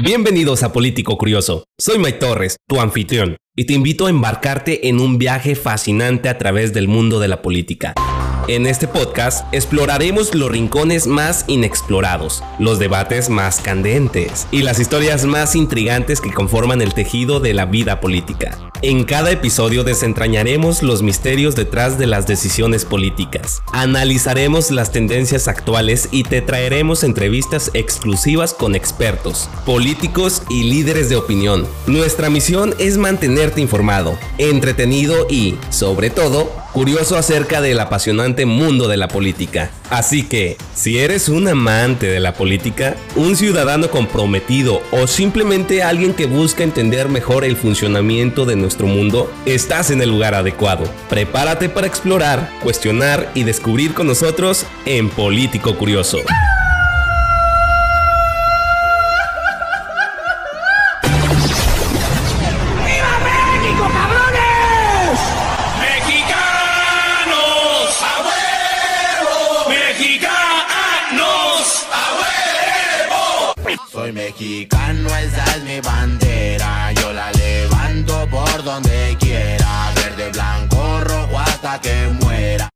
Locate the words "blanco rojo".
80.30-81.38